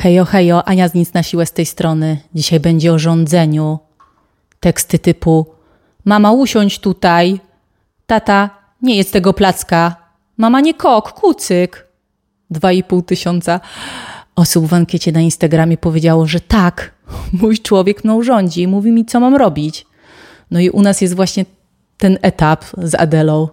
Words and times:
Hejo, 0.00 0.24
hejo, 0.24 0.68
Ania 0.68 0.88
z 0.88 0.94
nic 0.94 1.12
na 1.12 1.22
siłę 1.22 1.46
z 1.46 1.52
tej 1.52 1.66
strony. 1.66 2.18
Dzisiaj 2.34 2.60
będzie 2.60 2.92
o 2.92 2.98
rządzeniu. 2.98 3.78
Teksty 4.60 4.98
typu 4.98 5.46
Mama 6.04 6.32
usiądź 6.32 6.78
tutaj. 6.78 7.40
Tata, 8.06 8.50
nie 8.82 8.96
jest 8.96 9.12
tego 9.12 9.32
placka. 9.32 9.96
Mama 10.36 10.60
nie 10.60 10.74
kok, 10.74 11.12
kucyk. 11.12 11.86
Dwa 12.50 12.72
i 12.72 12.82
pół 12.82 13.02
tysiąca 13.02 13.60
osób 14.36 14.66
w 14.66 14.74
ankiecie 14.74 15.12
na 15.12 15.20
Instagramie 15.20 15.76
powiedziało, 15.76 16.26
że 16.26 16.40
tak, 16.40 16.94
mój 17.40 17.58
człowiek 17.58 18.04
mną 18.04 18.22
rządzi 18.22 18.66
mówi 18.66 18.90
mi, 18.90 19.04
co 19.04 19.20
mam 19.20 19.36
robić. 19.36 19.86
No 20.50 20.60
i 20.60 20.70
u 20.70 20.82
nas 20.82 21.00
jest 21.00 21.14
właśnie 21.16 21.44
ten 21.98 22.18
etap 22.22 22.64
z 22.78 22.94
Adelą. 22.94 23.48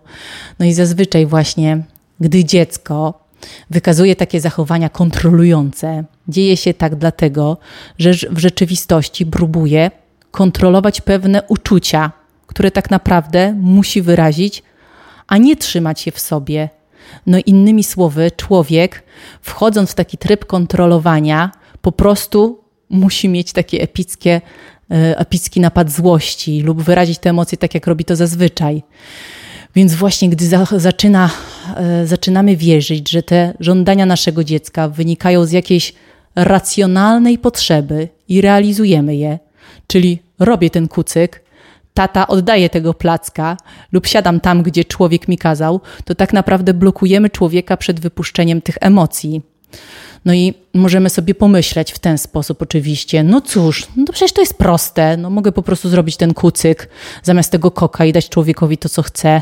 No 0.60 0.66
i 0.66 0.74
zazwyczaj 0.74 1.26
właśnie, 1.26 1.84
gdy 2.20 2.46
dziecko 2.46 3.27
wykazuje 3.70 4.16
takie 4.16 4.42
zachowania 4.42 4.90
kontrolujące, 4.90 6.04
dzieje 6.28 6.58
się 6.58 6.74
tak 6.74 6.96
dlatego, 6.96 7.58
że 8.00 8.14
w 8.14 8.38
rzeczywistości 8.38 9.26
próbuje 9.26 9.92
kontrolować 10.32 11.02
pewne 11.02 11.44
uczucia, 11.44 12.12
które 12.48 12.72
tak 12.72 12.92
naprawdę 12.92 13.54
musi 13.54 14.02
wyrazić, 14.02 14.64
a 15.28 15.38
nie 15.38 15.56
trzymać 15.56 16.06
je 16.06 16.12
w 16.12 16.20
sobie. 16.20 16.70
No 17.26 17.38
innymi 17.46 17.84
słowy, 17.84 18.32
człowiek, 18.32 19.04
wchodząc 19.42 19.92
w 19.92 19.96
taki 19.96 20.18
tryb 20.18 20.46
kontrolowania, 20.46 21.52
po 21.82 21.92
prostu 21.92 22.64
musi 22.90 23.30
mieć 23.30 23.54
takie 23.54 23.82
epickie, 23.82 24.42
e, 24.92 25.20
epicki 25.20 25.60
napad 25.60 25.92
złości 25.92 26.62
lub 26.62 26.82
wyrazić 26.82 27.20
te 27.20 27.30
emocje 27.30 27.58
tak, 27.58 27.74
jak 27.74 27.88
robi 27.88 28.06
to 28.06 28.16
zazwyczaj. 28.16 28.84
Więc 29.76 29.96
właśnie 29.96 30.30
gdy 30.30 30.48
za, 30.48 30.68
zaczyna, 30.78 31.30
e, 31.76 32.08
zaczynamy 32.08 32.58
wierzyć, 32.58 33.10
że 33.12 33.24
te 33.24 33.54
żądania 33.60 34.06
naszego 34.06 34.44
dziecka 34.44 34.90
wynikają 34.90 35.46
z 35.46 35.52
jakiejś 35.52 35.94
racjonalnej 36.36 37.38
potrzeby 37.38 38.10
i 38.28 38.42
realizujemy 38.42 39.16
je, 39.16 39.40
czyli 39.88 40.20
robię 40.40 40.70
ten 40.70 40.88
kucyk, 40.88 41.44
tata 41.94 42.28
oddaje 42.28 42.70
tego 42.70 42.94
placka 42.94 43.58
lub 43.92 44.08
siadam 44.08 44.40
tam, 44.40 44.64
gdzie 44.64 44.86
człowiek 44.86 45.28
mi 45.28 45.38
kazał, 45.38 45.82
to 46.06 46.16
tak 46.16 46.34
naprawdę 46.34 46.74
blokujemy 46.74 47.30
człowieka 47.30 47.78
przed 47.78 48.00
wypuszczeniem 48.00 48.62
tych 48.62 48.78
emocji. 48.82 49.42
No 50.26 50.34
i 50.34 50.54
możemy 50.74 51.10
sobie 51.10 51.36
pomyśleć 51.36 51.92
w 51.92 52.00
ten 52.00 52.18
sposób 52.18 52.62
oczywiście, 52.62 53.24
no 53.24 53.42
cóż, 53.42 53.88
no 53.96 54.06
przecież 54.14 54.34
to 54.34 54.42
jest 54.42 54.54
proste, 54.54 55.18
no 55.18 55.30
mogę 55.30 55.52
po 55.52 55.62
prostu 55.62 55.90
zrobić 55.90 56.18
ten 56.18 56.34
kucyk 56.34 56.90
zamiast 57.24 57.52
tego 57.52 57.72
koka 57.72 58.06
i 58.06 58.14
dać 58.14 58.30
człowiekowi 58.30 58.78
to, 58.78 58.90
co 58.90 59.02
chce. 59.02 59.42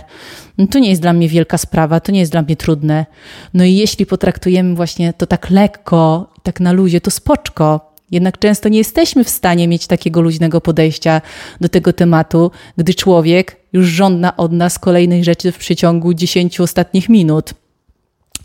No 0.57 0.67
to 0.67 0.79
nie 0.79 0.89
jest 0.89 1.01
dla 1.01 1.13
mnie 1.13 1.29
wielka 1.29 1.57
sprawa, 1.57 1.99
to 1.99 2.11
nie 2.11 2.19
jest 2.19 2.31
dla 2.31 2.41
mnie 2.41 2.55
trudne. 2.55 3.05
No 3.53 3.63
i 3.63 3.75
jeśli 3.75 4.05
potraktujemy 4.05 4.75
właśnie 4.75 5.13
to 5.13 5.27
tak 5.27 5.49
lekko, 5.49 6.31
tak 6.43 6.59
na 6.59 6.71
luzie, 6.71 7.01
to 7.01 7.11
spoczko. 7.11 7.95
Jednak 8.11 8.39
często 8.39 8.69
nie 8.69 8.77
jesteśmy 8.77 9.23
w 9.23 9.29
stanie 9.29 9.67
mieć 9.67 9.87
takiego 9.87 10.21
luźnego 10.21 10.61
podejścia 10.61 11.21
do 11.61 11.69
tego 11.69 11.93
tematu, 11.93 12.51
gdy 12.77 12.93
człowiek 12.93 13.57
już 13.73 13.87
żąda 13.87 14.37
od 14.37 14.51
nas 14.51 14.79
kolejnej 14.79 15.23
rzeczy 15.23 15.51
w 15.51 15.57
przeciągu 15.57 16.13
10 16.13 16.59
ostatnich 16.59 17.09
minut. 17.09 17.53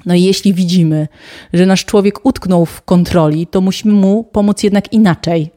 No 0.06 0.14
i 0.14 0.22
jeśli 0.22 0.54
widzimy, 0.54 1.08
że 1.52 1.66
nasz 1.66 1.84
człowiek 1.84 2.26
utknął 2.26 2.66
w 2.66 2.82
kontroli, 2.82 3.46
to 3.46 3.60
musimy 3.60 3.94
mu 3.94 4.24
pomóc 4.24 4.62
jednak 4.62 4.92
inaczej 4.92 5.50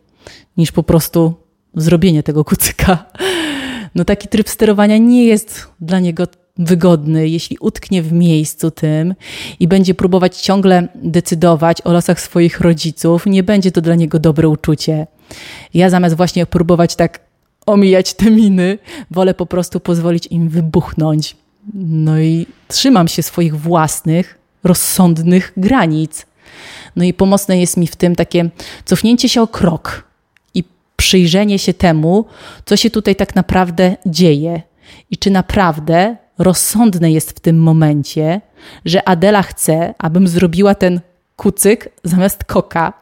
niż 0.57 0.71
po 0.71 0.83
prostu 0.83 1.33
zrobienie 1.75 2.23
tego 2.23 2.43
kucyka. 2.45 3.05
No 3.95 4.05
taki 4.05 4.27
tryb 4.27 4.49
sterowania 4.49 4.97
nie 4.97 5.25
jest 5.25 5.67
dla 5.79 5.99
niego 5.99 6.27
wygodny, 6.57 7.29
jeśli 7.29 7.57
utknie 7.59 8.03
w 8.03 8.11
miejscu 8.11 8.71
tym 8.71 9.15
i 9.59 9.67
będzie 9.67 9.93
próbować 9.93 10.41
ciągle 10.41 10.87
decydować 10.95 11.81
o 11.81 11.93
losach 11.93 12.21
swoich 12.21 12.59
rodziców, 12.59 13.25
nie 13.25 13.43
będzie 13.43 13.71
to 13.71 13.81
dla 13.81 13.95
niego 13.95 14.19
dobre 14.19 14.49
uczucie. 14.49 15.07
Ja 15.73 15.89
zamiast 15.89 16.15
właśnie 16.15 16.45
próbować 16.45 16.95
tak 16.95 17.19
omijać 17.65 18.13
te 18.13 18.31
miny, 18.31 18.77
wolę 19.11 19.33
po 19.33 19.45
prostu 19.45 19.79
pozwolić 19.79 20.27
im 20.27 20.49
wybuchnąć. 20.49 21.35
No 21.73 22.19
i 22.19 22.45
trzymam 22.67 23.07
się 23.07 23.23
swoich 23.23 23.59
własnych, 23.59 24.39
rozsądnych 24.63 25.53
granic. 25.57 26.25
No 26.95 27.03
i 27.03 27.13
pomocne 27.13 27.59
jest 27.59 27.77
mi 27.77 27.87
w 27.87 27.95
tym 27.95 28.15
takie 28.15 28.49
cofnięcie 28.85 29.29
się 29.29 29.41
o 29.41 29.47
krok 29.47 30.03
i 30.53 30.63
przyjrzenie 30.95 31.59
się 31.59 31.73
temu, 31.73 32.25
co 32.65 32.77
się 32.77 32.89
tutaj 32.89 33.15
tak 33.15 33.35
naprawdę 33.35 33.95
dzieje 34.05 34.61
i 35.11 35.17
czy 35.17 35.31
naprawdę 35.31 36.15
rozsądne 36.37 37.11
jest 37.11 37.31
w 37.31 37.39
tym 37.39 37.59
momencie, 37.59 38.41
że 38.85 39.07
Adela 39.07 39.43
chce, 39.43 39.93
abym 39.97 40.27
zrobiła 40.27 40.75
ten 40.75 41.01
kucyk 41.35 41.89
zamiast 42.03 42.43
koka, 42.43 42.93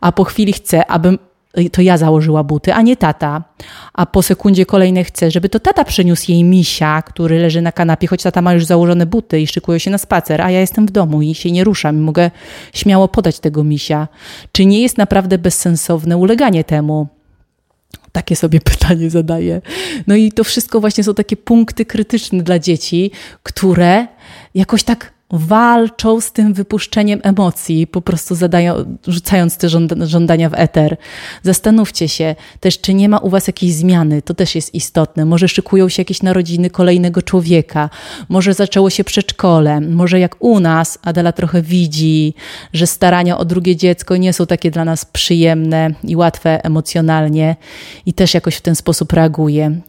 a 0.00 0.12
po 0.12 0.24
chwili 0.24 0.52
chce, 0.52 0.86
abym 0.86 1.18
to 1.72 1.82
ja 1.82 1.98
założyła 1.98 2.44
buty, 2.44 2.74
a 2.74 2.82
nie 2.82 2.96
tata. 2.96 3.44
A 3.92 4.06
po 4.06 4.22
sekundzie 4.22 4.66
kolejnej 4.66 5.04
chce, 5.04 5.30
żeby 5.30 5.48
to 5.48 5.60
tata 5.60 5.84
przyniósł 5.84 6.30
jej 6.30 6.44
misia, 6.44 7.02
który 7.02 7.38
leży 7.38 7.62
na 7.62 7.72
kanapie, 7.72 8.06
choć 8.06 8.22
tata 8.22 8.42
ma 8.42 8.54
już 8.54 8.64
założone 8.64 9.06
buty 9.06 9.40
i 9.40 9.46
szykuje 9.46 9.80
się 9.80 9.90
na 9.90 9.98
spacer, 9.98 10.42
a 10.42 10.50
ja 10.50 10.60
jestem 10.60 10.86
w 10.86 10.90
domu 10.90 11.22
i 11.22 11.34
się 11.34 11.50
nie 11.50 11.64
ruszam 11.64 11.96
i 11.96 12.00
mogę 12.00 12.30
śmiało 12.74 13.08
podać 13.08 13.40
tego 13.40 13.64
misia. 13.64 14.08
Czy 14.52 14.66
nie 14.66 14.82
jest 14.82 14.98
naprawdę 14.98 15.38
bezsensowne 15.38 16.16
uleganie 16.16 16.64
temu? 16.64 17.08
Takie 18.12 18.36
sobie 18.36 18.60
pytanie 18.70 19.10
zadaję. 19.10 19.60
No 20.06 20.16
i 20.16 20.32
to 20.32 20.44
wszystko 20.44 20.80
właśnie 20.80 21.04
są 21.04 21.14
takie 21.14 21.36
punkty 21.36 21.84
krytyczne 21.84 22.42
dla 22.42 22.58
dzieci, 22.58 23.10
które 23.42 24.06
jakoś 24.54 24.82
tak 24.82 25.17
walczą 25.30 26.20
z 26.20 26.32
tym 26.32 26.54
wypuszczeniem 26.54 27.20
emocji, 27.22 27.86
po 27.86 28.00
prostu 28.00 28.34
zadają, 28.34 28.96
rzucając 29.06 29.56
te 29.56 29.68
żądania 30.06 30.50
w 30.50 30.54
eter. 30.54 30.96
Zastanówcie 31.42 32.08
się 32.08 32.36
też, 32.60 32.80
czy 32.80 32.94
nie 32.94 33.08
ma 33.08 33.18
u 33.18 33.30
Was 33.30 33.46
jakiejś 33.46 33.72
zmiany, 33.72 34.22
to 34.22 34.34
też 34.34 34.54
jest 34.54 34.74
istotne. 34.74 35.24
Może 35.24 35.48
szykują 35.48 35.88
się 35.88 36.00
jakieś 36.00 36.22
narodziny 36.22 36.70
kolejnego 36.70 37.22
człowieka, 37.22 37.90
może 38.28 38.54
zaczęło 38.54 38.90
się 38.90 39.04
przedszkole, 39.04 39.80
może 39.80 40.20
jak 40.20 40.36
u 40.38 40.60
nas 40.60 40.98
Adela 41.02 41.32
trochę 41.32 41.62
widzi, 41.62 42.34
że 42.72 42.86
starania 42.86 43.38
o 43.38 43.44
drugie 43.44 43.76
dziecko 43.76 44.16
nie 44.16 44.32
są 44.32 44.46
takie 44.46 44.70
dla 44.70 44.84
nas 44.84 45.04
przyjemne 45.04 45.90
i 46.04 46.16
łatwe 46.16 46.64
emocjonalnie 46.64 47.56
i 48.06 48.12
też 48.12 48.34
jakoś 48.34 48.56
w 48.56 48.60
ten 48.60 48.76
sposób 48.76 49.12
reaguje. 49.12 49.80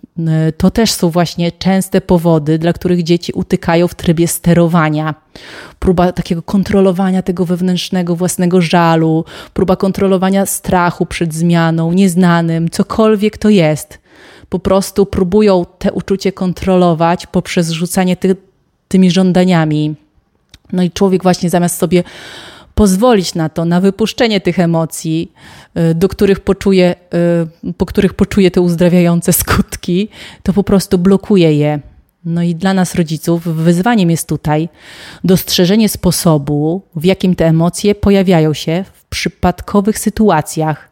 To 0.58 0.72
też 0.72 0.92
są 0.92 1.10
właśnie 1.10 1.52
częste 1.52 2.02
powody, 2.02 2.60
dla 2.60 2.74
których 2.74 3.04
dzieci 3.04 3.32
utykają 3.34 3.88
w 3.88 3.96
trybie 3.96 4.28
sterowania 4.28 5.29
próba 5.80 6.12
takiego 6.12 6.42
kontrolowania 6.42 7.22
tego 7.22 7.46
wewnętrznego 7.46 8.16
własnego 8.16 8.62
żalu, 8.62 9.26
próba 9.54 9.76
kontrolowania 9.76 10.46
strachu 10.46 11.06
przed 11.06 11.34
zmianą, 11.34 11.94
nieznanym, 11.94 12.70
cokolwiek 12.70 13.38
to 13.38 13.50
jest. 13.50 14.00
Po 14.50 14.60
prostu 14.60 15.06
próbują 15.06 15.66
te 15.80 15.92
uczucie 15.92 16.32
kontrolować 16.32 17.28
poprzez 17.28 17.70
rzucanie 17.70 18.18
ty, 18.18 18.36
tymi 18.88 19.12
żądaniami. 19.12 19.96
No 20.74 20.84
i 20.84 20.92
człowiek 20.92 21.24
właśnie 21.24 21.50
zamiast 21.50 21.78
sobie 21.78 22.04
pozwolić 22.76 23.36
na 23.36 23.50
to, 23.50 23.66
na 23.66 23.82
wypuszczenie 23.82 24.42
tych 24.42 24.60
emocji, 24.60 25.32
y, 25.78 25.96
do 25.96 26.08
których 26.08 26.40
poczuje, 26.40 26.96
y, 27.64 27.74
po 27.74 27.86
których 27.86 28.14
poczuje 28.14 28.52
te 28.52 28.62
uzdrawiające 28.62 29.34
skutki, 29.34 30.10
to 30.44 30.54
po 30.54 30.64
prostu 30.64 30.98
blokuje 30.98 31.54
je. 31.54 31.80
No 32.26 32.44
i 32.44 32.56
dla 32.56 32.74
nas, 32.74 32.96
rodziców, 32.96 33.44
wyzwaniem 33.44 34.10
jest 34.10 34.30
tutaj 34.30 34.70
dostrzeżenie 35.24 35.90
sposobu, 35.90 36.82
w 36.96 37.06
jakim 37.06 37.36
te 37.36 37.46
emocje 37.46 37.96
pojawiają 37.96 38.54
się 38.54 38.86
w 38.94 39.06
przypadkowych 39.06 40.00
sytuacjach, 40.00 40.90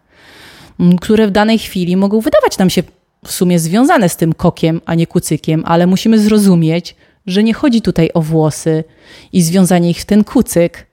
które 1.01 1.27
w 1.27 1.31
danej 1.31 1.59
chwili 1.59 1.97
mogą 1.97 2.19
wydawać 2.19 2.57
nam 2.57 2.69
się 2.69 2.83
w 3.25 3.31
sumie 3.31 3.59
związane 3.59 4.09
z 4.09 4.15
tym 4.15 4.33
kokiem, 4.33 4.81
a 4.85 4.95
nie 4.95 5.07
kucykiem, 5.07 5.63
ale 5.65 5.87
musimy 5.87 6.19
zrozumieć, 6.19 6.95
że 7.25 7.43
nie 7.43 7.53
chodzi 7.53 7.81
tutaj 7.81 8.09
o 8.13 8.21
włosy 8.21 8.83
i 9.33 9.41
związanie 9.41 9.89
ich 9.89 9.99
w 9.99 10.05
ten 10.05 10.23
kucyk. 10.23 10.87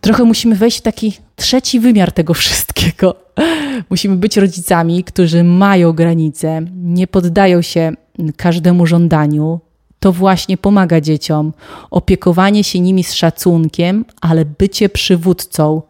Trochę 0.00 0.24
musimy 0.24 0.54
wejść 0.54 0.78
w 0.78 0.82
taki 0.82 1.12
trzeci 1.36 1.80
wymiar 1.80 2.12
tego 2.12 2.34
wszystkiego. 2.34 3.16
Musimy 3.90 4.16
być 4.16 4.36
rodzicami, 4.36 5.04
którzy 5.04 5.44
mają 5.44 5.92
granice, 5.92 6.60
nie 6.74 7.06
poddają 7.06 7.62
się 7.62 7.92
każdemu 8.36 8.86
żądaniu, 8.86 9.60
to 10.00 10.12
właśnie 10.12 10.56
pomaga 10.56 11.00
dzieciom. 11.00 11.52
Opiekowanie 11.90 12.64
się 12.64 12.80
nimi 12.80 13.04
z 13.04 13.12
szacunkiem, 13.12 14.04
ale 14.20 14.44
bycie 14.44 14.88
przywódcą. 14.88 15.82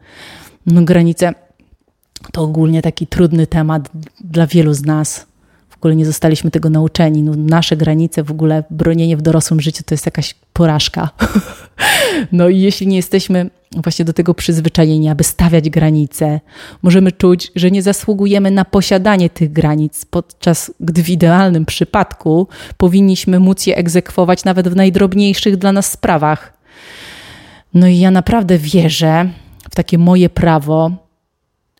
No, 0.66 0.82
granice 0.82 1.34
to 2.32 2.42
ogólnie 2.42 2.82
taki 2.82 3.06
trudny 3.06 3.46
temat 3.46 3.90
dla 4.20 4.46
wielu 4.46 4.74
z 4.74 4.82
nas. 4.82 5.26
W 5.68 5.76
ogóle 5.76 5.96
nie 5.96 6.06
zostaliśmy 6.06 6.50
tego 6.50 6.70
nauczeni. 6.70 7.22
No, 7.22 7.32
nasze 7.36 7.76
granice, 7.76 8.22
w 8.22 8.30
ogóle 8.30 8.64
bronienie 8.70 9.16
w 9.16 9.22
dorosłym 9.22 9.60
życiu 9.60 9.82
to 9.86 9.94
jest 9.94 10.06
jakaś 10.06 10.34
porażka. 10.52 11.10
no 12.32 12.48
i 12.48 12.60
jeśli 12.60 12.86
nie 12.86 12.96
jesteśmy 12.96 13.50
właśnie 13.76 14.04
do 14.04 14.12
tego 14.12 14.34
przyzwyczajenia, 14.34 15.12
aby 15.12 15.24
stawiać 15.24 15.70
granice. 15.70 16.40
Możemy 16.82 17.12
czuć, 17.12 17.52
że 17.56 17.70
nie 17.70 17.82
zasługujemy 17.82 18.50
na 18.50 18.64
posiadanie 18.64 19.30
tych 19.30 19.52
granic, 19.52 20.04
podczas 20.04 20.72
gdy 20.80 21.02
w 21.02 21.10
idealnym 21.10 21.66
przypadku 21.66 22.48
powinniśmy 22.76 23.40
móc 23.40 23.66
je 23.66 23.76
egzekwować 23.76 24.44
nawet 24.44 24.68
w 24.68 24.76
najdrobniejszych 24.76 25.56
dla 25.56 25.72
nas 25.72 25.90
sprawach. 25.90 26.52
No 27.74 27.86
i 27.86 27.98
ja 27.98 28.10
naprawdę 28.10 28.58
wierzę 28.58 29.28
w 29.70 29.74
takie 29.74 29.98
moje 29.98 30.30
prawo 30.30 30.90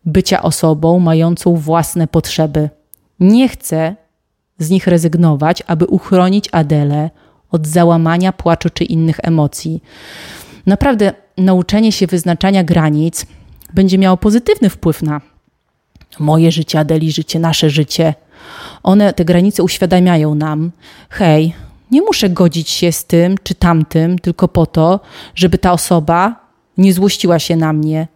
bycia 0.05 0.41
osobą 0.41 0.99
mającą 0.99 1.55
własne 1.55 2.07
potrzeby. 2.07 2.69
Nie 3.19 3.49
chcę 3.49 3.95
z 4.57 4.69
nich 4.69 4.87
rezygnować, 4.87 5.63
aby 5.67 5.85
uchronić 5.85 6.49
Adelę 6.51 7.09
od 7.51 7.67
załamania, 7.67 8.33
płaczu 8.33 8.69
czy 8.69 8.83
innych 8.83 9.19
emocji. 9.23 9.83
Naprawdę 10.65 11.13
nauczenie 11.37 11.91
się 11.91 12.07
wyznaczania 12.07 12.63
granic 12.63 13.25
będzie 13.73 13.97
miało 13.97 14.17
pozytywny 14.17 14.69
wpływ 14.69 15.01
na 15.01 15.21
moje 16.19 16.51
życie, 16.51 16.79
Adeli 16.79 17.11
życie, 17.11 17.39
nasze 17.39 17.69
życie. 17.69 18.13
One, 18.83 19.13
te 19.13 19.25
granice 19.25 19.63
uświadamiają 19.63 20.35
nam, 20.35 20.71
hej, 21.09 21.53
nie 21.91 22.01
muszę 22.01 22.29
godzić 22.29 22.69
się 22.69 22.91
z 22.91 23.05
tym 23.05 23.35
czy 23.43 23.55
tamtym 23.55 24.19
tylko 24.19 24.47
po 24.47 24.65
to, 24.65 24.99
żeby 25.35 25.57
ta 25.57 25.71
osoba 25.71 26.35
nie 26.77 26.93
złościła 26.93 27.39
się 27.39 27.55
na 27.55 27.73
mnie. 27.73 28.07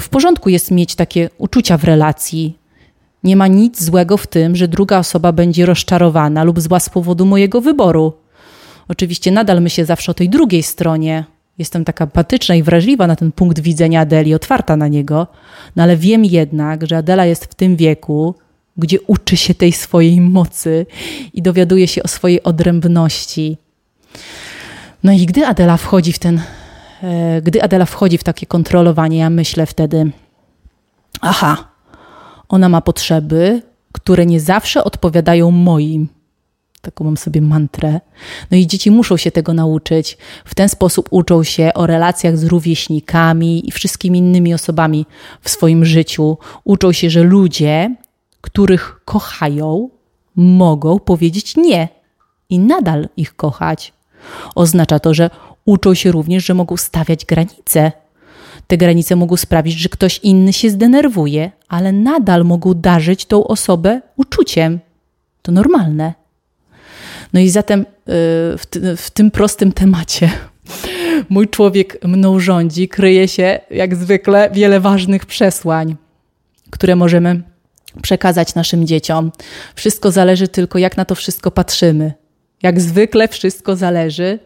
W 0.00 0.08
porządku 0.08 0.48
jest 0.48 0.70
mieć 0.70 0.94
takie 0.94 1.30
uczucia 1.38 1.78
w 1.78 1.84
relacji. 1.84 2.58
Nie 3.24 3.36
ma 3.36 3.46
nic 3.46 3.84
złego 3.84 4.16
w 4.16 4.26
tym, 4.26 4.56
że 4.56 4.68
druga 4.68 4.98
osoba 4.98 5.32
będzie 5.32 5.66
rozczarowana 5.66 6.44
lub 6.44 6.60
zła 6.60 6.80
z 6.80 6.88
powodu 6.88 7.26
mojego 7.26 7.60
wyboru. 7.60 8.12
Oczywiście 8.88 9.30
nadal 9.30 9.62
myślę 9.62 9.84
zawsze 9.84 10.12
o 10.12 10.14
tej 10.14 10.28
drugiej 10.28 10.62
stronie. 10.62 11.24
Jestem 11.58 11.84
taka 11.84 12.04
empatyczna 12.04 12.54
i 12.54 12.62
wrażliwa 12.62 13.06
na 13.06 13.16
ten 13.16 13.32
punkt 13.32 13.60
widzenia 13.60 14.00
Adeli, 14.00 14.34
otwarta 14.34 14.76
na 14.76 14.88
niego, 14.88 15.26
no 15.76 15.82
ale 15.82 15.96
wiem 15.96 16.24
jednak, 16.24 16.86
że 16.86 16.96
Adela 16.96 17.26
jest 17.26 17.44
w 17.44 17.54
tym 17.54 17.76
wieku, 17.76 18.34
gdzie 18.76 19.00
uczy 19.00 19.36
się 19.36 19.54
tej 19.54 19.72
swojej 19.72 20.20
mocy 20.20 20.86
i 21.32 21.42
dowiaduje 21.42 21.88
się 21.88 22.02
o 22.02 22.08
swojej 22.08 22.42
odrębności. 22.42 23.56
No 25.04 25.12
i 25.12 25.26
gdy 25.26 25.46
Adela 25.46 25.76
wchodzi 25.76 26.12
w 26.12 26.18
ten, 26.18 26.40
e, 27.02 27.42
gdy 27.42 27.62
Adela 27.62 27.84
wchodzi 27.84 28.18
w 28.18 28.24
takie 28.24 28.46
kontrolowanie, 28.46 29.18
ja 29.18 29.30
myślę 29.30 29.66
wtedy, 29.66 30.10
aha, 31.20 31.68
ona 32.48 32.68
ma 32.68 32.80
potrzeby, 32.80 33.62
które 33.92 34.26
nie 34.26 34.40
zawsze 34.40 34.84
odpowiadają 34.84 35.50
moim. 35.50 36.08
Taką 36.82 37.04
mam 37.04 37.16
sobie 37.16 37.40
mantrę. 37.40 38.00
No 38.50 38.56
i 38.56 38.66
dzieci 38.66 38.90
muszą 38.90 39.16
się 39.16 39.30
tego 39.30 39.54
nauczyć. 39.54 40.18
W 40.44 40.54
ten 40.54 40.68
sposób 40.68 41.08
uczą 41.10 41.42
się 41.42 41.70
o 41.74 41.86
relacjach 41.86 42.38
z 42.38 42.44
rówieśnikami 42.44 43.68
i 43.68 43.72
wszystkimi 43.72 44.18
innymi 44.18 44.54
osobami 44.54 45.06
w 45.40 45.50
swoim 45.50 45.84
życiu. 45.84 46.38
Uczą 46.64 46.92
się, 46.92 47.10
że 47.10 47.22
ludzie, 47.22 47.96
których 48.40 49.00
kochają, 49.04 49.90
mogą 50.36 50.98
powiedzieć 50.98 51.56
nie 51.56 51.88
i 52.50 52.58
nadal 52.58 53.08
ich 53.16 53.36
kochać. 53.36 53.92
Oznacza 54.54 54.98
to, 54.98 55.14
że 55.14 55.30
uczą 55.64 55.94
się 55.94 56.12
również, 56.12 56.44
że 56.44 56.54
mogą 56.54 56.76
stawiać 56.76 57.24
granice. 57.24 57.92
Te 58.66 58.76
granice 58.76 59.16
mogą 59.16 59.36
sprawić, 59.36 59.74
że 59.74 59.88
ktoś 59.88 60.18
inny 60.18 60.52
się 60.52 60.70
zdenerwuje, 60.70 61.50
ale 61.68 61.92
nadal 61.92 62.44
mogą 62.44 62.74
darzyć 62.74 63.26
tą 63.26 63.46
osobę 63.46 64.00
uczuciem. 64.16 64.80
To 65.42 65.52
normalne. 65.52 66.21
No 67.32 67.40
i 67.40 67.48
zatem 67.48 67.80
y, 67.80 67.84
w, 68.58 68.66
w 68.96 69.10
tym 69.10 69.30
prostym 69.30 69.72
temacie 69.72 70.30
mój 71.28 71.48
człowiek 71.48 72.04
mną 72.04 72.40
rządzi, 72.40 72.88
kryje 72.88 73.28
się 73.28 73.60
jak 73.70 73.96
zwykle 73.96 74.50
wiele 74.52 74.80
ważnych 74.80 75.26
przesłań, 75.26 75.96
które 76.70 76.96
możemy 76.96 77.42
przekazać 78.02 78.54
naszym 78.54 78.86
dzieciom. 78.86 79.32
Wszystko 79.74 80.10
zależy 80.10 80.48
tylko, 80.48 80.78
jak 80.78 80.96
na 80.96 81.04
to 81.04 81.14
wszystko 81.14 81.50
patrzymy. 81.50 82.12
Jak 82.62 82.80
zwykle, 82.80 83.28
wszystko 83.28 83.76
zależy 83.76 84.38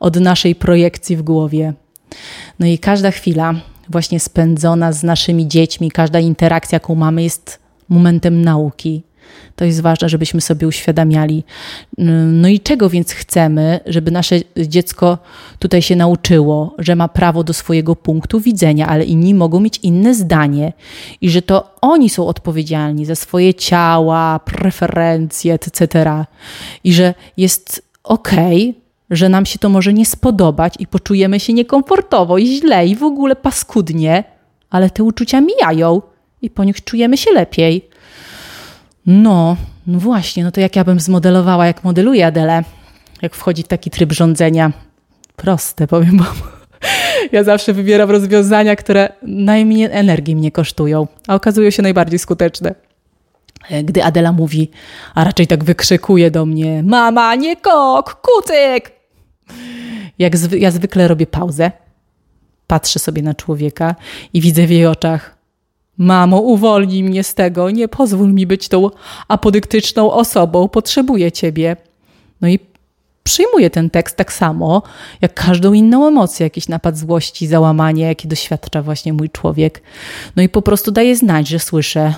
od 0.00 0.16
naszej 0.20 0.54
projekcji 0.54 1.16
w 1.16 1.22
głowie. 1.22 1.72
No 2.58 2.66
i 2.66 2.78
każda 2.78 3.10
chwila, 3.10 3.54
właśnie 3.88 4.20
spędzona 4.20 4.92
z 4.92 5.02
naszymi 5.02 5.48
dziećmi, 5.48 5.90
każda 5.90 6.20
interakcja, 6.20 6.76
jaką 6.76 6.94
mamy, 6.94 7.22
jest 7.22 7.58
momentem 7.88 8.42
nauki. 8.42 9.02
To 9.56 9.64
jest 9.64 9.80
ważne, 9.80 10.08
żebyśmy 10.08 10.40
sobie 10.40 10.68
uświadamiali. 10.68 11.44
No 12.26 12.48
i 12.48 12.60
czego 12.60 12.90
więc 12.90 13.12
chcemy, 13.12 13.80
żeby 13.86 14.10
nasze 14.10 14.40
dziecko 14.56 15.18
tutaj 15.58 15.82
się 15.82 15.96
nauczyło, 15.96 16.74
że 16.78 16.96
ma 16.96 17.08
prawo 17.08 17.44
do 17.44 17.52
swojego 17.52 17.96
punktu 17.96 18.40
widzenia, 18.40 18.86
ale 18.86 19.04
inni 19.04 19.34
mogą 19.34 19.60
mieć 19.60 19.78
inne 19.82 20.14
zdanie 20.14 20.72
i 21.20 21.30
że 21.30 21.42
to 21.42 21.74
oni 21.80 22.10
są 22.10 22.26
odpowiedzialni 22.26 23.04
za 23.04 23.14
swoje 23.14 23.54
ciała, 23.54 24.40
preferencje, 24.44 25.54
etc. 25.54 26.04
I 26.84 26.92
że 26.92 27.14
jest 27.36 27.82
okej, 28.04 28.70
okay, 28.70 28.82
że 29.10 29.28
nam 29.28 29.46
się 29.46 29.58
to 29.58 29.68
może 29.68 29.92
nie 29.92 30.06
spodobać 30.06 30.74
i 30.78 30.86
poczujemy 30.86 31.40
się 31.40 31.52
niekomfortowo 31.52 32.38
i 32.38 32.46
źle 32.46 32.86
i 32.86 32.96
w 32.96 33.02
ogóle 33.02 33.36
paskudnie, 33.36 34.24
ale 34.70 34.90
te 34.90 35.04
uczucia 35.04 35.40
mijają 35.40 36.02
i 36.42 36.50
po 36.50 36.64
nich 36.64 36.84
czujemy 36.84 37.16
się 37.16 37.30
lepiej. 37.30 37.88
No, 39.06 39.56
no 39.86 39.98
właśnie, 39.98 40.44
no 40.44 40.50
to 40.50 40.60
jak 40.60 40.76
ja 40.76 40.84
bym 40.84 41.00
zmodelowała, 41.00 41.66
jak 41.66 41.84
modeluje 41.84 42.26
Adele, 42.26 42.64
jak 43.22 43.34
wchodzi 43.34 43.64
taki 43.64 43.90
tryb 43.90 44.12
rządzenia. 44.12 44.72
Proste, 45.36 45.86
powiem 45.86 46.18
wam. 46.18 46.34
Ja 47.32 47.44
zawsze 47.44 47.72
wybieram 47.72 48.10
rozwiązania, 48.10 48.76
które 48.76 49.12
najmniej 49.22 49.88
energii 49.92 50.36
mnie 50.36 50.52
kosztują, 50.52 51.06
a 51.28 51.34
okazują 51.34 51.70
się 51.70 51.82
najbardziej 51.82 52.18
skuteczne. 52.18 52.74
Gdy 53.84 54.04
Adela 54.04 54.32
mówi, 54.32 54.70
a 55.14 55.24
raczej 55.24 55.46
tak 55.46 55.64
wykrzykuje 55.64 56.30
do 56.30 56.46
mnie: 56.46 56.82
Mama, 56.82 57.34
nie 57.34 57.56
kok, 57.56 58.20
kucyk! 58.22 58.92
Jak 60.18 60.36
zwy 60.36 60.58
ja 60.58 60.70
zwykle 60.70 61.08
robię 61.08 61.26
pauzę, 61.26 61.72
patrzę 62.66 62.98
sobie 62.98 63.22
na 63.22 63.34
człowieka 63.34 63.94
i 64.32 64.40
widzę 64.40 64.66
w 64.66 64.70
jej 64.70 64.86
oczach 64.86 65.41
Mamo, 65.98 66.40
uwolnij 66.40 67.04
mnie 67.04 67.24
z 67.24 67.34
tego, 67.34 67.70
nie 67.70 67.88
pozwól 67.88 68.32
mi 68.32 68.46
być 68.46 68.68
tą 68.68 68.90
apodyktyczną 69.28 70.12
osobą, 70.12 70.68
potrzebuję 70.68 71.32
ciebie. 71.32 71.76
No 72.40 72.48
i 72.48 72.58
przyjmuję 73.24 73.70
ten 73.70 73.90
tekst 73.90 74.16
tak 74.16 74.32
samo, 74.32 74.82
jak 75.20 75.34
każdą 75.34 75.72
inną 75.72 76.08
emocję, 76.08 76.44
jakiś 76.44 76.68
napad 76.68 76.98
złości, 76.98 77.46
załamanie, 77.46 78.04
jaki 78.04 78.28
doświadcza 78.28 78.82
właśnie 78.82 79.12
mój 79.12 79.30
człowiek. 79.30 79.82
No 80.36 80.42
i 80.42 80.48
po 80.48 80.62
prostu 80.62 80.90
daję 80.90 81.16
znać, 81.16 81.48
że 81.48 81.58
słyszę: 81.58 82.14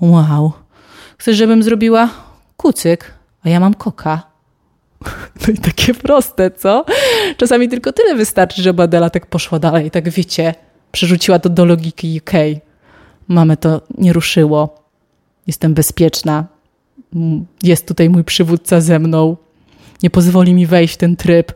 Wow, 0.00 0.52
chcesz, 1.18 1.36
żebym 1.36 1.62
zrobiła 1.62 2.10
kucyk, 2.56 3.14
a 3.44 3.48
ja 3.48 3.60
mam 3.60 3.74
koka. 3.74 4.22
No 5.46 5.52
i 5.54 5.58
takie 5.58 5.94
proste, 5.94 6.50
co? 6.50 6.84
Czasami 7.36 7.68
tylko 7.68 7.92
tyle 7.92 8.14
wystarczy, 8.14 8.62
żeby 8.62 8.82
Adela 8.82 9.10
tak 9.10 9.26
poszła 9.26 9.58
dalej, 9.58 9.90
tak 9.90 10.10
wiecie, 10.10 10.54
przerzuciła 10.92 11.38
to 11.38 11.48
do 11.48 11.64
logiki 11.64 12.20
UK. 12.20 12.30
Mamy 13.30 13.56
to 13.56 13.80
nie 13.98 14.12
ruszyło. 14.12 14.84
Jestem 15.46 15.74
bezpieczna. 15.74 16.44
Jest 17.62 17.88
tutaj 17.88 18.10
mój 18.10 18.24
przywódca 18.24 18.80
ze 18.80 18.98
mną. 18.98 19.36
Nie 20.02 20.10
pozwoli 20.10 20.54
mi 20.54 20.66
wejść 20.66 20.94
w 20.94 20.96
ten 20.96 21.16
tryb. 21.16 21.52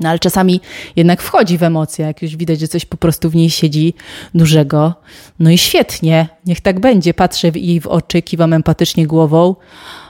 No 0.00 0.08
ale 0.08 0.18
czasami 0.18 0.60
jednak 0.96 1.22
wchodzi 1.22 1.58
w 1.58 1.62
emocje, 1.62 2.06
jak 2.06 2.22
już 2.22 2.36
widać, 2.36 2.60
że 2.60 2.68
coś 2.68 2.84
po 2.84 2.96
prostu 2.96 3.30
w 3.30 3.34
niej 3.34 3.50
siedzi 3.50 3.94
dużego. 4.34 4.94
No 5.38 5.50
i 5.50 5.58
świetnie, 5.58 6.28
niech 6.46 6.60
tak 6.60 6.80
będzie. 6.80 7.14
Patrzę 7.14 7.48
jej 7.54 7.80
w 7.80 7.86
oczy, 7.86 8.22
kiwam 8.22 8.52
empatycznie 8.52 9.06
głową, 9.06 9.56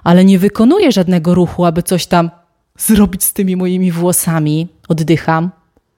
ale 0.04 0.24
nie 0.24 0.38
wykonuję 0.38 0.92
żadnego 0.92 1.34
ruchu, 1.34 1.64
aby 1.64 1.82
coś 1.82 2.06
tam 2.06 2.30
zrobić 2.78 3.24
z 3.24 3.32
tymi 3.32 3.56
moimi 3.56 3.92
włosami. 3.92 4.68
Oddycham, 4.88 5.50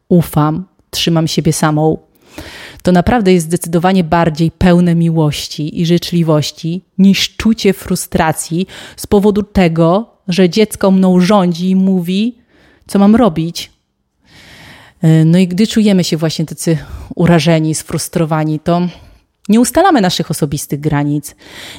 ufam, 0.09 0.64
trzymam 0.90 1.28
siebie 1.28 1.52
samą 1.52 2.05
to 2.83 2.93
naprawdę 2.93 3.33
jest 3.33 3.47
zdecydowanie 3.47 4.05
bardziej 4.05 4.50
pełne 4.50 4.95
miłości 4.95 5.81
i 5.81 5.87
życzliwości 5.87 6.85
niż 6.99 7.37
czucie 7.37 7.73
frustracji 7.73 8.66
z 8.97 9.07
powodu 9.07 9.43
tego, 9.43 10.11
że 10.28 10.50
dziecko 10.50 10.90
mną 10.90 11.21
rządzi 11.21 11.71
i 11.71 11.76
mówi, 11.76 12.38
co 12.87 12.99
mam 12.99 13.16
robić. 13.16 13.71
E, 15.02 15.25
no 15.25 15.38
i 15.38 15.49
gdy 15.49 15.66
czujemy 15.66 16.05
się 16.05 16.16
właśnie 16.16 16.47
tacy 16.47 16.78
urażeni, 17.14 17.75
sfrustrowani, 17.75 18.61
to 18.61 18.88
nie 19.49 19.61
ustalamy 19.61 20.00
naszych 20.00 20.31
osobistych 20.31 20.81
granic, 20.81 21.35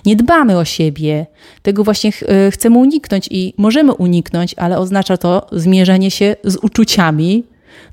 nie 0.06 0.16
dbamy 0.16 0.58
o 0.58 0.66
siebie. 0.66 1.26
Tego 1.62 1.84
właśnie 1.84 2.12
ch 2.12 2.24
e, 2.24 2.52
chcemy 2.52 2.78
uniknąć 2.78 3.28
i 3.32 3.54
możemy 3.58 3.94
uniknąć, 3.94 4.56
ale 4.58 4.80
oznacza 4.80 5.18
to 5.18 5.48
zmierzenie 5.52 6.12
się 6.12 6.36
z 6.44 6.56
uczuciami 6.56 7.44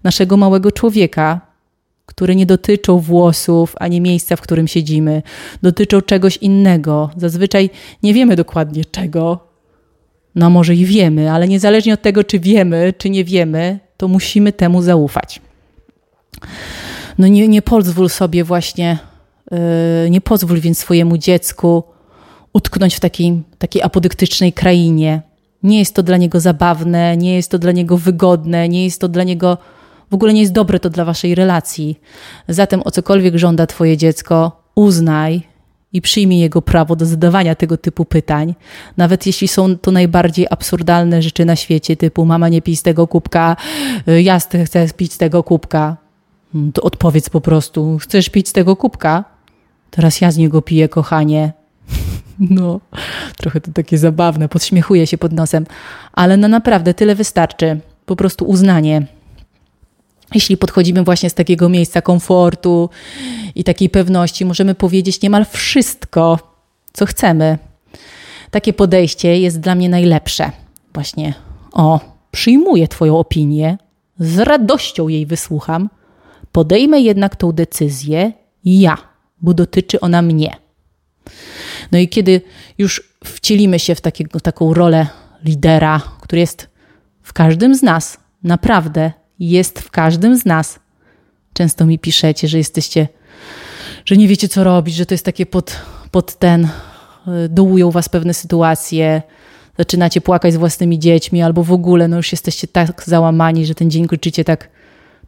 naszego 0.04 0.36
małego 0.36 0.72
człowieka, 0.72 1.40
które 2.14 2.34
nie 2.34 2.46
dotyczą 2.46 2.98
włosów 2.98 3.74
ani 3.80 4.00
miejsca, 4.00 4.36
w 4.36 4.40
którym 4.40 4.68
siedzimy, 4.68 5.22
dotyczą 5.62 6.00
czegoś 6.00 6.36
innego. 6.36 7.10
Zazwyczaj 7.16 7.70
nie 8.02 8.14
wiemy 8.14 8.36
dokładnie 8.36 8.84
czego. 8.84 9.48
No, 10.34 10.50
może 10.50 10.74
i 10.74 10.84
wiemy, 10.84 11.32
ale 11.32 11.48
niezależnie 11.48 11.94
od 11.94 12.02
tego, 12.02 12.24
czy 12.24 12.38
wiemy, 12.38 12.94
czy 12.98 13.10
nie 13.10 13.24
wiemy, 13.24 13.78
to 13.96 14.08
musimy 14.08 14.52
temu 14.52 14.82
zaufać. 14.82 15.40
No, 17.18 17.26
nie, 17.26 17.48
nie 17.48 17.62
pozwól 17.62 18.08
sobie 18.08 18.44
właśnie, 18.44 18.98
yy, 19.50 20.10
nie 20.10 20.20
pozwól 20.20 20.60
więc 20.60 20.78
swojemu 20.78 21.18
dziecku 21.18 21.84
utknąć 22.52 22.94
w 22.94 23.00
takiej, 23.00 23.42
takiej 23.58 23.82
apodyktycznej 23.82 24.52
krainie. 24.52 25.22
Nie 25.62 25.78
jest 25.78 25.94
to 25.94 26.02
dla 26.02 26.16
niego 26.16 26.40
zabawne, 26.40 27.16
nie 27.16 27.34
jest 27.34 27.50
to 27.50 27.58
dla 27.58 27.72
niego 27.72 27.98
wygodne, 27.98 28.68
nie 28.68 28.84
jest 28.84 29.00
to 29.00 29.08
dla 29.08 29.24
niego 29.24 29.58
w 30.10 30.14
ogóle 30.14 30.32
nie 30.32 30.40
jest 30.40 30.52
dobre 30.52 30.80
to 30.80 30.90
dla 30.90 31.04
waszej 31.04 31.34
relacji. 31.34 32.00
Zatem 32.48 32.82
o 32.84 32.90
cokolwiek 32.90 33.36
żąda 33.36 33.66
twoje 33.66 33.96
dziecko, 33.96 34.62
uznaj 34.74 35.42
i 35.92 36.00
przyjmij 36.00 36.40
jego 36.40 36.62
prawo 36.62 36.96
do 36.96 37.06
zadawania 37.06 37.54
tego 37.54 37.76
typu 37.76 38.04
pytań, 38.04 38.54
nawet 38.96 39.26
jeśli 39.26 39.48
są 39.48 39.78
to 39.78 39.90
najbardziej 39.90 40.46
absurdalne 40.50 41.22
rzeczy 41.22 41.44
na 41.44 41.56
świecie, 41.56 41.96
typu 41.96 42.24
mama 42.24 42.48
nie 42.48 42.62
pij 42.62 42.76
z 42.76 42.82
tego 42.82 43.06
kubka, 43.06 43.56
y, 44.08 44.22
ja 44.22 44.38
chcę 44.38 44.88
pić 44.96 45.12
z 45.12 45.18
tego 45.18 45.42
kubka. 45.42 45.96
Hmm, 46.52 46.72
to 46.72 46.82
odpowiedz 46.82 47.30
po 47.30 47.40
prostu, 47.40 47.98
chcesz 47.98 48.28
pić 48.28 48.48
z 48.48 48.52
tego 48.52 48.76
kubka? 48.76 49.24
Teraz 49.90 50.20
ja 50.20 50.30
z 50.30 50.36
niego 50.36 50.62
piję, 50.62 50.88
kochanie. 50.88 51.52
No, 52.50 52.80
trochę 53.36 53.60
to 53.60 53.72
takie 53.72 53.98
zabawne, 53.98 54.48
podśmiechuję 54.48 55.06
się 55.06 55.18
pod 55.18 55.32
nosem, 55.32 55.66
ale 56.12 56.36
no 56.36 56.48
naprawdę 56.48 56.94
tyle 56.94 57.14
wystarczy. 57.14 57.80
Po 58.06 58.16
prostu 58.16 58.44
uznanie. 58.44 59.06
Jeśli 60.34 60.56
podchodzimy 60.56 61.04
właśnie 61.04 61.30
z 61.30 61.34
takiego 61.34 61.68
miejsca 61.68 62.02
komfortu 62.02 62.90
i 63.54 63.64
takiej 63.64 63.90
pewności, 63.90 64.44
możemy 64.44 64.74
powiedzieć 64.74 65.22
niemal 65.22 65.44
wszystko, 65.44 66.38
co 66.92 67.06
chcemy. 67.06 67.58
Takie 68.50 68.72
podejście 68.72 69.40
jest 69.40 69.60
dla 69.60 69.74
mnie 69.74 69.88
najlepsze. 69.88 70.50
Właśnie, 70.94 71.34
o, 71.72 72.00
przyjmuję 72.30 72.88
Twoją 72.88 73.18
opinię, 73.18 73.78
z 74.18 74.38
radością 74.38 75.08
jej 75.08 75.26
wysłucham, 75.26 75.90
podejmę 76.52 77.00
jednak 77.00 77.36
tą 77.36 77.52
decyzję 77.52 78.32
ja, 78.64 78.98
bo 79.40 79.54
dotyczy 79.54 80.00
ona 80.00 80.22
mnie. 80.22 80.56
No 81.92 81.98
i 81.98 82.08
kiedy 82.08 82.40
już 82.78 83.14
wcielimy 83.24 83.78
się 83.78 83.94
w 83.94 84.00
takiego, 84.00 84.40
taką 84.40 84.74
rolę 84.74 85.06
lidera, 85.44 86.00
który 86.20 86.40
jest 86.40 86.68
w 87.22 87.32
każdym 87.32 87.74
z 87.74 87.82
nas, 87.82 88.18
naprawdę 88.42 89.12
jest 89.38 89.80
w 89.80 89.90
każdym 89.90 90.38
z 90.38 90.44
nas. 90.44 90.78
Często 91.52 91.86
mi 91.86 91.98
piszecie, 91.98 92.48
że 92.48 92.58
jesteście, 92.58 93.08
że 94.04 94.16
nie 94.16 94.28
wiecie 94.28 94.48
co 94.48 94.64
robić, 94.64 94.94
że 94.94 95.06
to 95.06 95.14
jest 95.14 95.24
takie 95.24 95.46
pod, 95.46 95.76
pod 96.10 96.38
ten, 96.38 96.64
y, 96.64 97.48
dołują 97.48 97.90
was 97.90 98.08
pewne 98.08 98.34
sytuacje, 98.34 99.22
zaczynacie 99.78 100.20
płakać 100.20 100.54
z 100.54 100.56
własnymi 100.56 100.98
dziećmi, 100.98 101.42
albo 101.42 101.64
w 101.64 101.72
ogóle 101.72 102.08
no 102.08 102.16
już 102.16 102.32
jesteście 102.32 102.66
tak 102.66 103.02
załamani, 103.06 103.66
że 103.66 103.74
ten 103.74 103.90
dzień 103.90 104.06
kończycie 104.06 104.44
tak, 104.44 104.68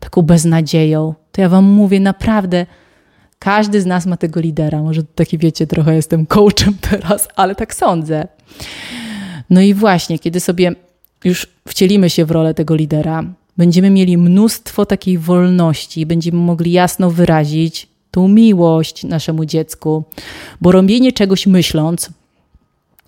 taką 0.01 0.23
beznadzieją. 0.23 1.15
To 1.33 1.41
ja 1.41 1.49
wam 1.49 1.65
mówię, 1.65 2.01
naprawdę 2.01 2.67
każdy 3.39 3.81
z 3.81 3.87
nas 3.87 4.07
ma 4.07 4.17
tego 4.17 4.41
lidera. 4.41 4.83
Może 4.83 5.03
taki 5.03 5.39
wiecie, 5.39 5.67
trochę 5.67 5.95
jestem 5.95 6.27
coachem 6.27 6.75
teraz, 6.91 7.29
ale 7.37 7.55
tak 7.55 7.75
sądzę. 7.75 8.29
No 9.51 9.61
i 9.61 9.75
właśnie, 9.75 10.19
kiedy 10.19 10.41
sobie 10.41 10.73
już 11.25 11.47
wcielimy 11.69 12.11
się 12.11 12.25
w 12.25 12.31
rolę 12.31 12.55
tego 12.55 12.75
lidera, 12.75 13.25
będziemy 13.57 13.91
mieli 13.91 14.19
mnóstwo 14.19 14.87
takiej 14.87 15.19
wolności, 15.19 16.07
będziemy 16.07 16.39
mogli 16.39 16.73
jasno 16.73 17.11
wyrazić 17.11 17.89
tą 18.11 18.29
miłość 18.29 19.05
naszemu 19.05 19.45
dziecku, 19.45 20.05
bo 20.61 20.73
robienie 20.73 21.13
czegoś 21.13 21.47
myśląc, 21.47 22.11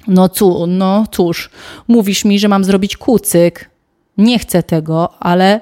no, 0.09 0.29
cu, 0.29 0.67
no 0.67 1.07
cóż, 1.11 1.51
mówisz 1.89 2.25
mi, 2.25 2.39
że 2.39 2.49
mam 2.49 2.65
zrobić 2.65 2.97
kucyk, 2.97 3.71
nie 4.19 4.39
chcę 4.39 4.63
tego, 4.63 5.15
ale 5.21 5.61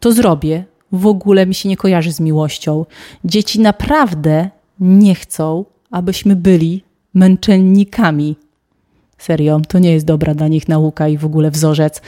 to 0.00 0.12
zrobię, 0.12 0.64
w 0.92 1.06
ogóle 1.06 1.46
mi 1.46 1.54
się 1.54 1.68
nie 1.68 1.76
kojarzy 1.76 2.12
z 2.12 2.20
miłością. 2.20 2.86
Dzieci 3.24 3.60
naprawdę 3.60 4.50
nie 4.80 5.14
chcą, 5.14 5.64
abyśmy 5.90 6.36
byli 6.36 6.82
męczennikami. 7.14 8.36
Serio, 9.18 9.60
to 9.68 9.78
nie 9.78 9.92
jest 9.92 10.06
dobra 10.06 10.34
dla 10.34 10.48
nich 10.48 10.68
nauka 10.68 11.08
i 11.08 11.18
w 11.18 11.24
ogóle 11.24 11.50
wzorzec. 11.50 12.02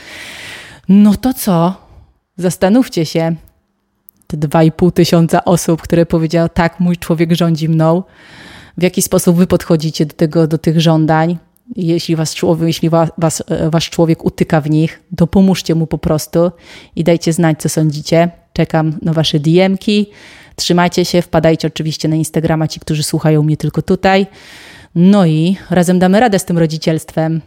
No 0.89 1.15
to 1.15 1.33
co? 1.33 1.86
Zastanówcie 2.37 3.05
się. 3.05 3.35
Te 4.27 4.37
dwa 4.37 4.63
i 4.63 4.71
pół 4.71 4.91
tysiąca 4.91 5.45
osób, 5.45 5.81
które 5.81 6.05
powiedziało, 6.05 6.49
tak, 6.49 6.79
mój 6.79 6.97
człowiek 6.97 7.33
rządzi 7.33 7.69
mną. 7.69 8.03
W 8.77 8.83
jaki 8.83 9.01
sposób 9.01 9.37
wy 9.37 9.47
podchodzicie 9.47 10.05
do, 10.05 10.13
tego, 10.13 10.47
do 10.47 10.57
tych 10.57 10.81
żądań? 10.81 11.37
Jeśli, 11.75 12.15
was, 12.15 12.35
jeśli 12.61 12.89
was, 12.89 13.43
wasz 13.69 13.89
człowiek 13.89 14.25
utyka 14.25 14.61
w 14.61 14.69
nich, 14.69 15.03
to 15.17 15.27
pomóżcie 15.27 15.75
mu 15.75 15.87
po 15.87 15.97
prostu 15.97 16.51
i 16.95 17.03
dajcie 17.03 17.33
znać, 17.33 17.61
co 17.61 17.69
sądzicie. 17.69 18.31
Czekam 18.53 18.97
na 19.01 19.13
Wasze 19.13 19.39
DM-ki. 19.39 20.09
Trzymajcie 20.55 21.05
się, 21.05 21.21
wpadajcie 21.21 21.67
oczywiście 21.67 22.07
na 22.07 22.15
Instagrama, 22.15 22.67
ci, 22.67 22.79
którzy 22.79 23.03
słuchają 23.03 23.43
mnie 23.43 23.57
tylko 23.57 23.81
tutaj. 23.81 24.27
No 24.95 25.25
i 25.25 25.57
razem 25.69 25.99
damy 25.99 26.19
radę 26.19 26.39
z 26.39 26.45
tym 26.45 26.57
rodzicielstwem. 26.57 27.41